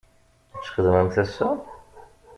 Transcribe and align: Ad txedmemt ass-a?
Ad 0.55 0.61
txedmemt 0.63 1.15
ass-a? 1.23 1.49